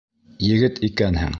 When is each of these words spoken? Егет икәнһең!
Егет 0.47 0.83
икәнһең! 0.89 1.29